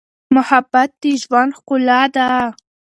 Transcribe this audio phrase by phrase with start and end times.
[0.35, 2.27] محبت د ژوند ښکلا ده.